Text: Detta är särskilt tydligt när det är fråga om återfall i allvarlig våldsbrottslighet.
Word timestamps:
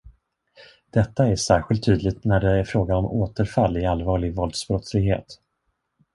Detta 0.91 1.27
är 1.27 1.35
särskilt 1.35 1.83
tydligt 1.83 2.23
när 2.25 2.39
det 2.39 2.59
är 2.59 2.63
fråga 2.63 2.95
om 2.95 3.05
återfall 3.05 3.77
i 3.77 3.85
allvarlig 3.85 4.35
våldsbrottslighet. 4.35 5.39